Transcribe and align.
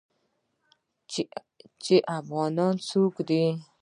چې 1.83 1.95
افغانان 2.17 2.75
څوک 2.89 3.13
دي. 3.29 3.43